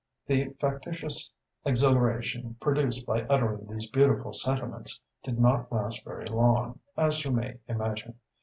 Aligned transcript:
"The 0.25 0.45
factitious 0.59 1.31
exhilaration 1.63 2.55
produced 2.59 3.05
by 3.05 3.21
uttering 3.25 3.67
these 3.67 3.85
beautiful 3.85 4.33
sentiments 4.33 4.99
did 5.21 5.37
not 5.39 5.71
last 5.71 6.03
very 6.03 6.25
long, 6.25 6.79
as 6.97 7.23
you 7.23 7.29
may 7.29 7.59
imagine. 7.67 8.15